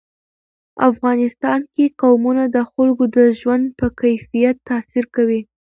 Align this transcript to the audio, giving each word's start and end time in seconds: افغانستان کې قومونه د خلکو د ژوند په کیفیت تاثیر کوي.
افغانستان 0.89 1.59
کې 1.75 1.85
قومونه 2.01 2.43
د 2.55 2.57
خلکو 2.71 3.03
د 3.17 3.17
ژوند 3.39 3.65
په 3.79 3.85
کیفیت 4.01 4.55
تاثیر 4.69 5.05
کوي. 5.15 5.41